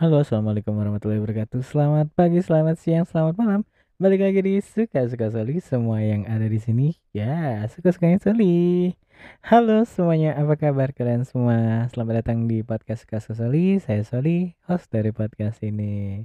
[0.00, 1.60] Halo, assalamualaikum warahmatullahi wabarakatuh.
[1.60, 3.68] Selamat pagi, selamat siang, selamat malam.
[4.00, 5.60] Balik lagi di suka-suka Soli.
[5.60, 8.96] Semua yang ada di sini, ya suka-sukanya Soli.
[9.44, 11.84] Halo semuanya, apa kabar kalian semua?
[11.92, 13.76] Selamat datang di podcast suka-suka Soli.
[13.76, 16.24] Saya Soli, host dari podcast ini.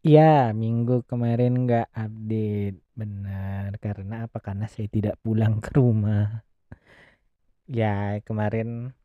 [0.00, 3.76] Ya, minggu kemarin nggak update, benar.
[3.84, 4.40] Karena apa?
[4.40, 6.40] Karena saya tidak pulang ke rumah.
[7.68, 8.96] Ya, kemarin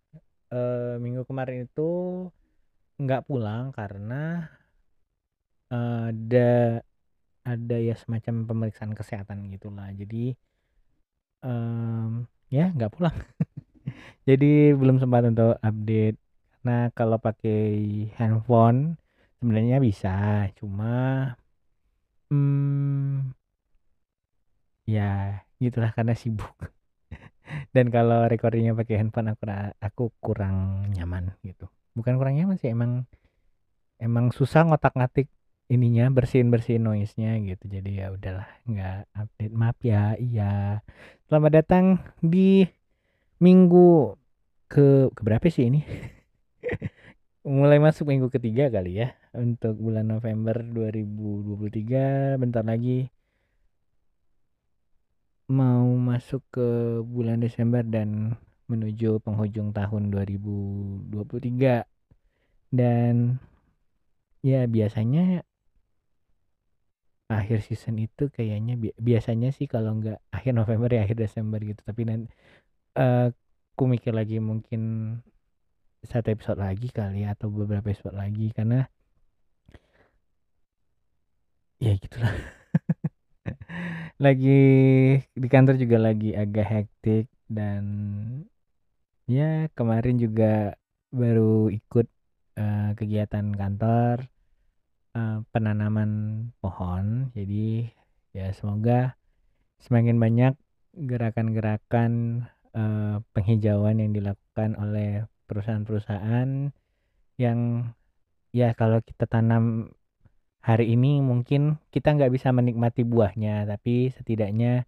[0.55, 1.91] eh, minggu kemarin itu
[2.97, 4.49] nggak pulang karena
[5.73, 6.81] ada
[7.43, 9.91] ada ya semacam pemeriksaan kesehatan gitulah.
[9.91, 10.37] Jadi
[11.43, 13.15] um, ya nggak pulang.
[14.29, 16.17] Jadi belum sempat untuk update.
[16.63, 18.95] Karena kalau pakai handphone
[19.43, 21.35] sebenarnya bisa cuma
[22.31, 23.35] hmm,
[24.87, 26.55] ya gitulah karena sibuk.
[27.75, 29.43] Dan kalau recordingnya pakai handphone aku
[29.83, 33.05] aku kurang nyaman gitu bukan kurang nyaman sih emang
[34.01, 35.29] emang susah ngotak-ngatik
[35.71, 37.65] ininya bersihin bersihin noise nya gitu.
[37.69, 39.53] Jadi ya udahlah nggak update.
[39.55, 40.83] Maaf ya iya.
[41.29, 41.85] Selamat datang
[42.19, 42.67] di
[43.41, 44.17] minggu
[44.69, 45.81] ke berapa sih ini?
[47.47, 53.11] Mulai masuk minggu ketiga kali ya untuk bulan November 2023 bentar lagi
[55.51, 56.67] mau masuk ke
[57.03, 58.39] bulan Desember dan
[58.71, 61.83] menuju penghujung tahun 2023
[62.73, 63.37] dan
[64.43, 65.45] ya biasanya
[67.31, 71.81] akhir season itu kayaknya bi biasanya sih kalau nggak akhir November ya akhir Desember gitu.
[71.81, 72.29] Tapi nanti
[72.99, 73.33] uh,
[73.73, 74.81] aku mikir lagi mungkin
[76.03, 78.53] satu episode lagi kali ya, atau beberapa episode lagi.
[78.53, 78.85] Karena
[81.81, 82.31] ya gitulah
[84.25, 84.61] lagi
[85.35, 87.83] di kantor juga lagi agak hektik dan
[89.27, 90.75] ya kemarin juga
[91.13, 92.07] baru ikut
[92.59, 94.27] uh, kegiatan kantor
[95.15, 96.11] uh, penanaman
[96.59, 97.29] pohon.
[97.37, 97.87] Jadi
[98.33, 99.15] ya semoga
[99.79, 100.53] semakin banyak
[100.93, 106.73] gerakan-gerakan uh, penghijauan yang dilakukan oleh perusahaan-perusahaan
[107.37, 107.59] yang
[108.53, 109.89] ya kalau kita tanam
[110.61, 114.85] hari ini mungkin kita nggak bisa menikmati buahnya tapi setidaknya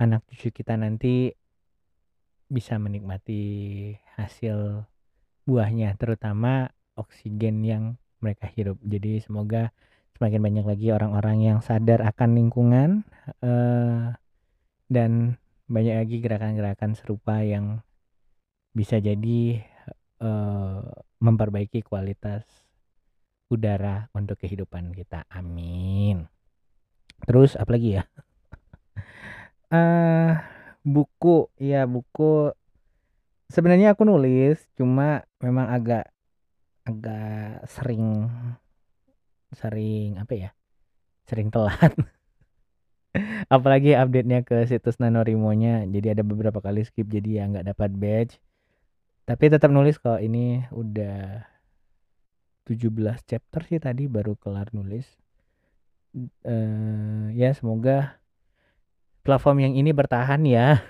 [0.00, 1.36] anak cucu kita nanti
[2.48, 4.86] bisa menikmati hasil
[5.44, 7.84] buahnya terutama oksigen yang
[8.22, 8.80] mereka hirup.
[8.80, 9.74] Jadi semoga
[10.16, 13.04] semakin banyak lagi orang-orang yang sadar akan lingkungan
[13.44, 14.14] uh,
[14.88, 15.36] dan
[15.68, 17.84] banyak lagi gerakan-gerakan serupa yang
[18.72, 19.64] bisa jadi
[20.20, 20.82] uh,
[21.20, 22.44] memperbaiki kualitas
[23.52, 25.28] udara untuk kehidupan kita.
[25.30, 26.26] Amin.
[27.24, 28.04] Terus apa lagi ya?
[29.72, 30.32] uh,
[30.84, 32.52] buku ya buku.
[33.48, 36.12] Sebenarnya aku nulis cuma memang agak
[36.84, 38.28] agak sering
[39.56, 40.50] sering apa ya
[41.24, 41.92] sering telat.
[43.54, 48.36] Apalagi update-nya ke situs Nanorimo-nya jadi ada beberapa kali skip jadi ya nggak dapat badge.
[49.24, 51.48] Tapi tetap nulis kok ini udah
[52.68, 52.92] 17
[53.24, 55.08] chapter sih tadi baru kelar nulis.
[56.44, 58.20] Uh, ya semoga
[59.24, 60.84] platform yang ini bertahan ya.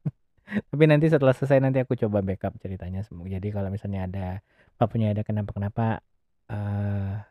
[0.72, 3.28] Tapi nanti setelah selesai nanti aku coba backup ceritanya semua.
[3.28, 4.26] Jadi kalau misalnya ada
[4.74, 6.02] apa pun ada kenapa-kenapa
[6.50, 7.22] uh,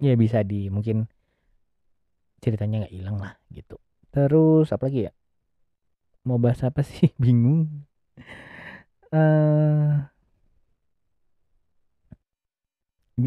[0.00, 1.06] ya bisa di mungkin
[2.40, 3.76] ceritanya nggak hilang lah gitu.
[4.08, 5.12] Terus apa lagi ya?
[6.24, 7.12] Mau bahas apa sih?
[7.22, 7.84] Bingung.
[9.12, 10.04] Uh,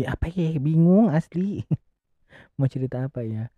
[0.08, 0.58] apa ya?
[0.58, 1.66] Bingung asli.
[2.58, 3.52] Mau cerita apa ya?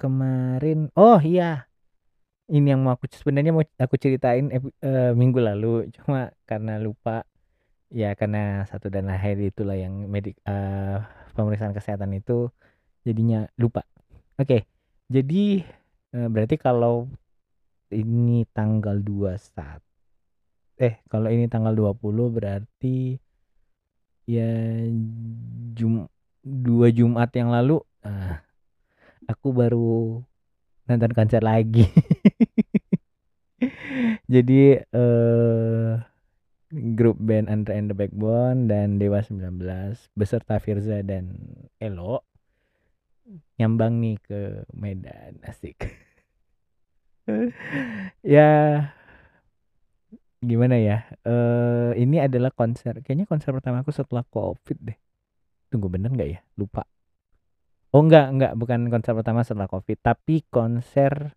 [0.00, 0.88] Kemarin.
[0.96, 1.68] Oh iya.
[2.50, 4.48] Ini yang mau aku sebenarnya mau aku ceritain
[4.82, 5.92] uh, minggu lalu.
[6.00, 7.28] Cuma karena lupa.
[7.92, 11.02] Ya karena satu dan lain itulah yang medik uh,
[11.36, 12.48] pemeriksaan kesehatan itu
[13.04, 13.84] jadinya lupa.
[14.40, 14.60] Oke okay,
[15.10, 15.66] jadi
[16.16, 17.10] uh, berarti kalau
[17.90, 19.82] ini tanggal 21
[20.80, 21.98] eh kalau ini tanggal 20
[22.32, 23.18] berarti
[24.24, 24.48] ya
[25.76, 26.06] jum
[26.40, 27.82] dua Jumat yang lalu
[29.30, 30.18] aku baru
[30.90, 31.86] nonton konser lagi.
[34.32, 35.94] Jadi uh,
[36.70, 39.62] grup band Andre and the Backbone dan Dewa 19
[40.18, 41.38] beserta Firza dan
[41.78, 42.26] Elo
[43.58, 45.78] nyambang nih ke Medan asik.
[48.26, 48.90] Ya
[50.42, 51.06] gimana ya?
[51.22, 54.98] Uh, ini adalah konser kayaknya konser pertama aku setelah covid deh.
[55.70, 56.42] Tunggu bener nggak ya?
[56.58, 56.82] Lupa
[57.90, 61.34] Oh enggak, enggak, bukan konser pertama setelah Covid, tapi konser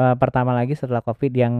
[0.00, 1.54] uh, pertama lagi setelah Covid yang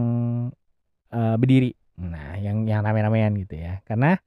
[1.13, 1.77] uh, berdiri.
[1.99, 3.85] Nah, yang yang rame-ramean gitu ya.
[3.85, 4.17] Karena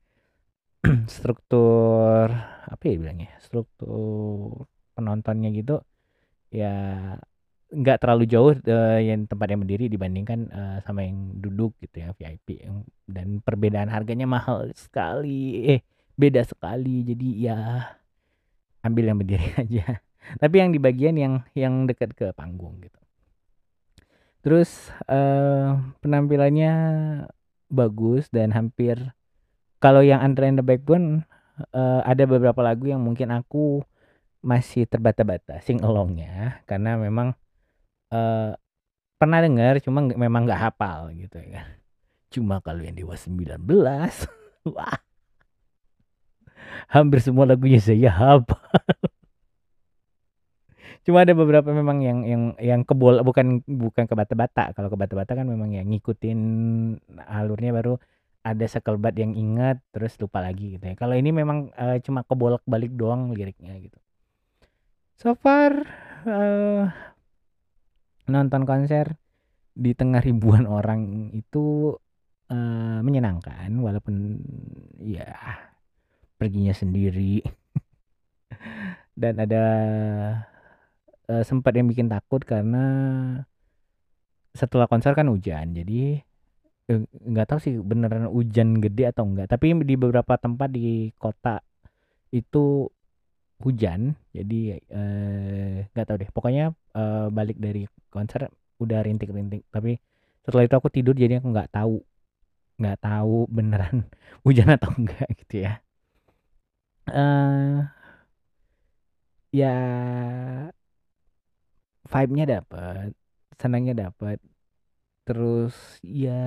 [1.11, 2.31] struktur
[2.63, 5.79] apa ya bilangnya struktur penontonnya gitu
[6.51, 6.75] ya
[7.73, 12.13] nggak terlalu jauh uh, yang tempat yang berdiri dibandingkan uh, sama yang duduk gitu ya
[12.13, 12.69] VIP
[13.09, 15.81] dan perbedaan harganya mahal sekali eh
[16.13, 17.59] beda sekali jadi ya
[18.83, 20.03] ambil yang berdiri aja.
[20.39, 22.99] Tapi yang di bagian yang yang dekat ke panggung gitu.
[24.43, 26.75] Terus uh, penampilannya
[27.71, 28.99] bagus dan hampir
[29.79, 31.27] kalau yang Andre and the Backbone
[31.75, 33.83] uh, ada beberapa lagu yang mungkin aku
[34.43, 37.39] masih terbata-bata sing alongnya karena memang
[38.11, 38.51] uh,
[39.15, 41.63] pernah dengar cuma memang nggak hafal gitu ya.
[42.33, 43.63] Cuma kalau yang dewa 19
[44.75, 44.99] wah
[46.91, 48.61] hampir semua lagunya saya hafal
[51.07, 55.35] cuma ada beberapa memang yang yang yang kebol bukan bukan ke bata-bata kalau ke bata-bata
[55.35, 56.39] kan memang yang ngikutin
[57.27, 57.99] alurnya baru
[58.43, 60.95] ada sekelebat yang ingat terus lupa lagi gitu ya.
[60.99, 63.99] Kalau ini memang uh, cuma kebolak balik doang liriknya gitu.
[65.15, 65.87] So far
[66.27, 66.91] uh,
[68.27, 69.15] nonton konser
[69.73, 71.95] di tengah ribuan orang itu
[72.51, 74.43] uh, menyenangkan walaupun
[74.99, 75.31] ya
[76.43, 77.39] perginya sendiri.
[79.23, 79.65] Dan ada
[81.31, 82.83] uh, sempat yang bikin takut karena
[84.59, 86.21] setelah konser kan hujan jadi
[86.91, 91.65] eh, nggak tahu sih beneran hujan gede atau enggak tapi di beberapa tempat di kota
[92.37, 92.85] itu
[93.65, 94.83] hujan jadi
[95.95, 96.31] nggak uh, tahu deh.
[96.35, 98.51] Pokoknya uh, balik dari konser
[98.83, 99.63] udah rintik-rintik.
[99.71, 99.95] Tapi
[100.43, 102.03] setelah itu aku tidur jadi aku nggak tahu
[102.83, 104.11] nggak tahu beneran
[104.45, 105.79] hujan atau enggak gitu ya
[107.11, 107.83] uh,
[109.53, 109.75] ya
[112.09, 113.11] vibe-nya dapat
[113.59, 114.43] senangnya dapat
[115.23, 116.43] terus ya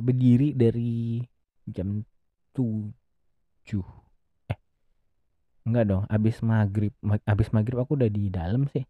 [0.00, 1.20] berdiri dari
[1.68, 2.04] jam
[2.56, 3.84] tujuh.
[4.48, 4.58] Eh
[5.68, 6.92] enggak dong abis maghrib
[7.28, 8.84] abis maghrib aku udah di dalam sih.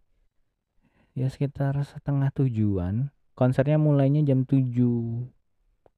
[1.14, 3.10] Ya sekitar setengah tujuan.
[3.34, 5.26] Konsernya mulainya jam tujuh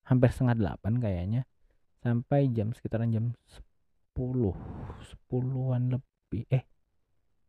[0.09, 1.43] hampir setengah delapan kayaknya.
[2.01, 3.37] Sampai jam sekitaran jam
[4.17, 4.57] sepuluh
[5.05, 6.65] sepuluhan lebih eh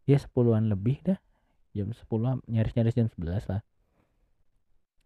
[0.03, 1.19] ya sepuluhan lebih dah.
[1.71, 3.61] Jam 10 nyaris-nyaris jam 11 lah.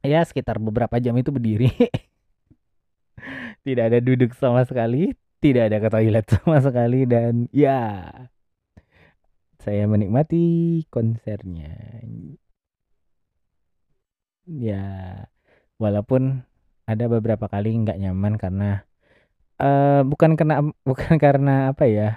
[0.02, 1.70] Ya sekitar beberapa jam itu berdiri.
[3.68, 8.06] Tidak ada duduk sama sekali tidak ada ke toilet sama sekali dan ya
[9.62, 11.78] saya menikmati konsernya.
[14.46, 14.86] Ya
[15.82, 16.46] walaupun
[16.86, 18.86] ada beberapa kali nggak nyaman karena
[19.62, 22.10] uh, bukan karena bukan karena apa ya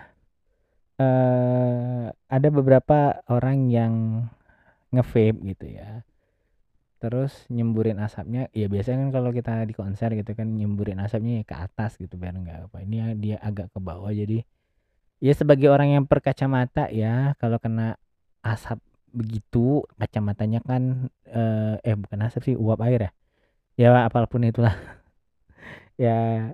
[0.99, 3.95] uh, ada beberapa orang yang
[4.95, 6.07] ngevape gitu ya.
[7.03, 11.45] Terus nyemburin asapnya ya biasanya kan kalau kita di konser gitu kan nyemburin asapnya ya
[11.45, 14.09] ke atas gitu biar nggak apa ini dia agak ke bawah.
[14.09, 14.41] Jadi
[15.21, 18.01] ya sebagai orang yang berkacamata ya kalau kena
[18.41, 18.81] asap
[19.15, 23.13] begitu kacamatanya kan eh, eh bukan asap sih uap air ya.
[23.77, 24.75] Ya apa pun itulah.
[25.95, 26.51] Ya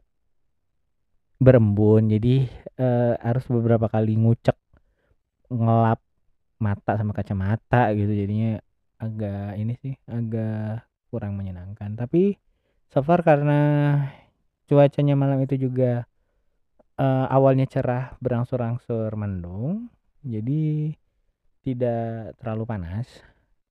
[1.40, 2.46] berembun jadi
[2.76, 4.56] eh, harus beberapa kali ngucek
[5.50, 6.00] ngelap
[6.60, 8.12] mata sama kacamata gitu.
[8.12, 8.60] Jadinya
[9.00, 11.96] agak ini sih agak kurang menyenangkan.
[11.96, 12.36] Tapi
[12.92, 13.60] so far karena
[14.70, 16.06] cuacanya malam itu juga
[17.00, 19.90] uh, awalnya cerah berangsur-angsur mendung
[20.22, 20.94] jadi
[21.64, 23.08] tidak terlalu panas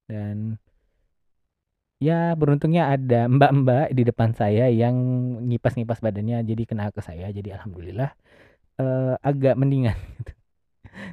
[0.10, 0.58] dan
[2.00, 4.96] ya beruntungnya ada mbak-mbak di depan saya yang
[5.52, 8.16] ngipas-ngipas badannya jadi kena ke saya jadi alhamdulillah
[8.80, 10.32] uh, agak mendingan gitu.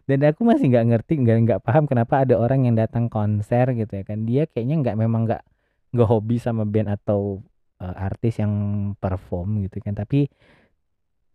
[0.07, 3.93] Dan aku masih nggak ngerti nggak nggak paham kenapa ada orang yang datang konser gitu
[3.99, 4.23] ya kan.
[4.25, 5.43] Dia kayaknya nggak memang nggak
[5.95, 7.43] nggak hobi sama band atau
[7.83, 8.55] uh, artis yang
[8.99, 9.95] perform gitu kan.
[9.99, 10.31] Tapi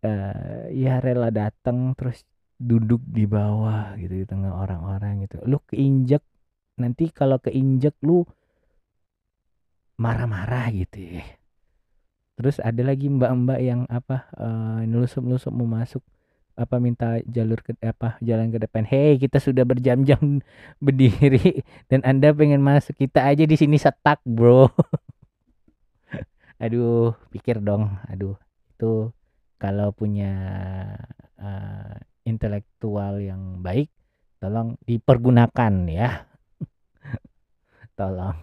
[0.07, 2.23] uh, ya rela datang terus
[2.61, 5.43] duduk di bawah gitu di tengah orang-orang gitu.
[5.43, 6.23] Lu keinjek
[6.79, 8.23] nanti kalau keinjek lu
[10.01, 11.25] marah-marah gitu ya
[12.41, 16.01] terus ada lagi mbak-mbak yang apa uh, nelusup-nelusup mau masuk
[16.61, 18.83] apa minta jalur ke apa jalan ke depan.
[18.83, 20.43] Hei, kita sudah berjam-jam
[20.83, 22.97] berdiri dan Anda pengen masuk.
[22.99, 24.69] Kita aja di sini setak, Bro.
[26.63, 27.97] Aduh, pikir dong.
[28.05, 28.37] Aduh,
[28.77, 29.09] itu
[29.57, 30.33] kalau punya
[31.41, 31.95] uh,
[32.27, 33.89] intelektual yang baik,
[34.37, 36.29] tolong dipergunakan ya.
[37.99, 38.37] tolong.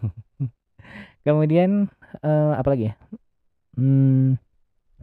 [1.28, 1.92] Kemudian
[2.24, 2.94] uh, apa lagi ya?
[3.76, 4.40] Hmm,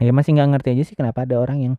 [0.02, 1.76] ya masih nggak ngerti aja sih kenapa ada orang yang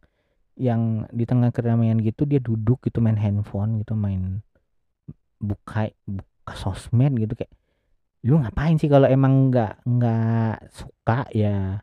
[0.55, 4.41] yang di tengah keramaian gitu dia duduk gitu main handphone gitu main
[5.37, 7.53] buka buka sosmed gitu kayak
[8.27, 11.83] lu ngapain sih kalau emang nggak nggak suka ya?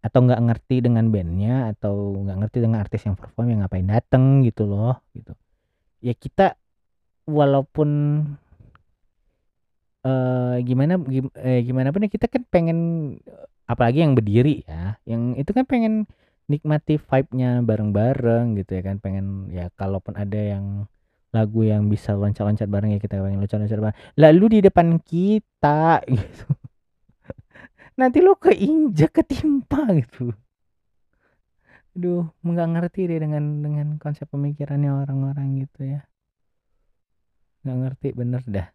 [0.00, 1.72] Atau nggak ngerti dengan bandnya?
[1.72, 5.32] Atau nggak ngerti dengan artis yang perform yang ngapain dateng gitu loh gitu.
[6.04, 6.56] Ya kita
[7.24, 7.88] walaupun
[10.00, 12.78] eh gimana gim- eh, gimana pun ya kita kan pengen
[13.68, 16.08] apalagi yang berdiri ya yang itu kan pengen
[16.50, 20.90] nikmati vibe-nya bareng-bareng gitu ya kan pengen ya kalaupun ada yang
[21.30, 23.98] lagu yang bisa loncat-loncat bareng ya kita pengen loncat-loncat bareng.
[24.18, 26.46] Lalu di depan kita gitu.
[27.94, 30.34] Nanti lo keinjak ketimpa gitu.
[31.94, 36.02] Aduh nggak ngerti deh dengan dengan konsep pemikirannya orang-orang gitu ya.
[37.62, 38.68] Nggak ngerti bener dah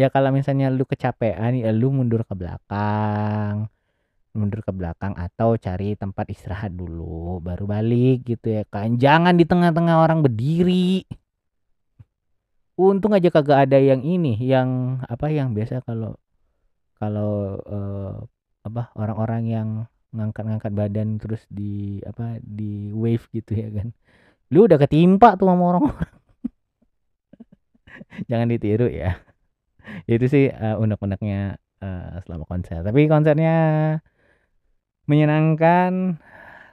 [0.00, 3.68] ya kalau misalnya lu kecapean ya lu mundur ke belakang.
[4.32, 8.96] Mundur ke belakang atau cari tempat istirahat dulu baru balik gitu ya kan.
[8.96, 11.04] Jangan di tengah-tengah orang berdiri.
[12.80, 16.16] Untung aja kagak ada yang ini yang apa yang biasa kalau
[16.96, 18.14] kalau eh,
[18.64, 19.68] apa orang-orang yang
[20.16, 23.92] ngangkat-ngangkat badan terus di apa di wave gitu ya kan.
[24.48, 26.08] Lu udah ketimpa tuh sama orang-orang.
[28.30, 29.29] Jangan ditiru ya
[30.10, 32.80] itu sih uh, unek-uneknya uh, selama konser.
[32.84, 33.56] Tapi konsernya
[35.08, 36.22] menyenangkan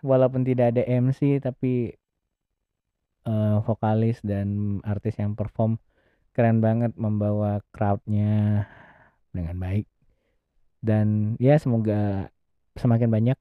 [0.06, 1.98] walaupun tidak ada MC tapi
[3.26, 5.82] uh, vokalis dan artis yang perform
[6.38, 8.66] keren banget membawa crowdnya
[9.34, 9.90] dengan baik.
[10.78, 12.30] Dan ya semoga
[12.78, 13.38] semakin banyak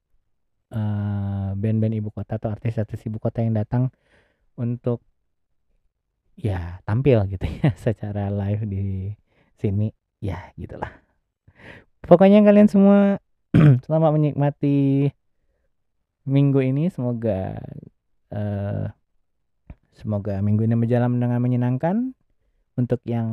[0.73, 3.93] uh, band-band ibu kota atau artis-artis ibu kota yang datang
[4.57, 5.05] untuk
[6.37, 9.13] ya tampil gitu ya secara live di
[9.57, 9.91] sini
[10.23, 10.89] ya gitulah.
[12.05, 13.19] Pokoknya kalian semua
[13.85, 15.09] selamat menikmati
[16.23, 16.87] minggu ini.
[16.93, 17.57] Semoga
[18.31, 18.85] uh,
[19.91, 22.13] semoga minggu ini berjalan dengan menyenangkan.
[22.77, 23.29] Untuk yang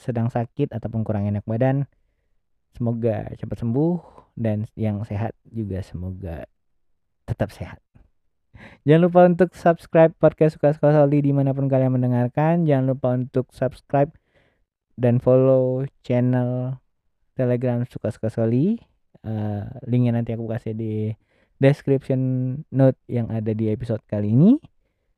[0.00, 1.84] sedang sakit ataupun kurang enak badan
[2.72, 4.00] semoga cepat sembuh
[4.32, 6.48] dan yang sehat juga semoga
[7.28, 7.78] tetap sehat.
[8.84, 12.68] Jangan lupa untuk subscribe podcast Suka-Suka Soli di mana pun kalian mendengarkan.
[12.68, 14.12] Jangan lupa untuk subscribe
[14.96, 16.78] dan follow channel
[17.36, 18.76] Telegram Suka-Suka Soli.
[19.22, 21.14] Uh, linknya nanti aku kasih di
[21.62, 22.20] description
[22.74, 24.58] note yang ada di episode kali ini.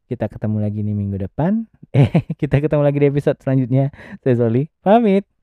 [0.05, 1.65] Kita ketemu lagi nih minggu depan.
[1.95, 3.95] Eh, kita ketemu lagi di episode selanjutnya.
[4.19, 5.34] Saya Soli, pamit.